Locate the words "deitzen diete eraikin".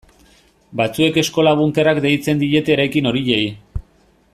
2.07-3.11